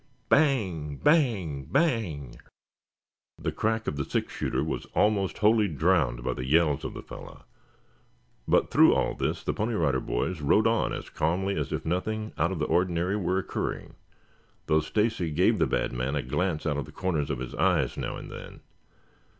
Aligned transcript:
"Bang, 0.29 0.95
bang, 0.95 1.65
bang!" 1.69 2.35
The 3.37 3.51
crack 3.51 3.85
of 3.85 3.97
the 3.97 4.03
six 4.03 4.33
shooter 4.33 4.63
was 4.63 4.87
almost 4.95 5.37
wholly 5.37 5.67
drowned 5.67 6.23
by 6.23 6.33
the 6.33 6.43
yells 6.47 6.83
of 6.83 6.95
the 6.95 7.03
fellow, 7.03 7.45
but 8.47 8.71
through 8.71 8.95
all 8.95 9.13
this 9.13 9.43
the 9.43 9.53
Pony 9.53 9.75
Rider 9.75 9.99
Boys 9.99 10.41
wrote 10.41 10.65
on 10.65 10.91
as 10.91 11.11
calmly 11.11 11.55
as 11.55 11.71
if 11.71 11.85
nothing 11.85 12.33
out 12.39 12.51
of 12.51 12.57
the 12.57 12.65
ordinary 12.65 13.15
were 13.15 13.37
occurring, 13.37 13.93
though 14.65 14.81
Stacy 14.81 15.29
gave 15.29 15.59
the 15.59 15.67
bad 15.67 15.93
man 15.93 16.15
a 16.15 16.23
glance 16.23 16.65
out 16.65 16.77
of 16.77 16.85
the 16.85 16.91
corners 16.91 17.29
of 17.29 17.37
his 17.37 17.53
eyes 17.53 17.95
now 17.95 18.15
and 18.15 18.31
then. 18.31 18.61